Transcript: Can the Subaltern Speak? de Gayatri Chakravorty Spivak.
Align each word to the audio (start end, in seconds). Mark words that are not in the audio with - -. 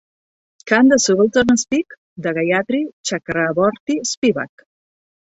Can 0.69 0.87
the 0.93 0.97
Subaltern 1.01 1.57
Speak? 1.63 1.85
de 2.27 2.33
Gayatri 2.37 2.79
Chakravorty 3.11 3.99
Spivak. 4.15 4.63